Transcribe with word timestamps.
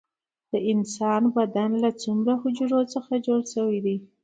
د 0.51 0.53
انسان 0.71 1.21
بدن 1.35 1.71
له 1.83 1.89
څومره 2.01 2.33
حجرو 2.41 2.81
څخه 2.93 3.11
جوړ 3.25 3.39
شوی 3.53 3.79
دی 3.85 3.97